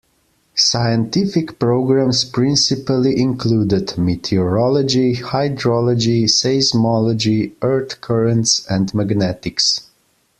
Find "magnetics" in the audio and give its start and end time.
8.95-9.91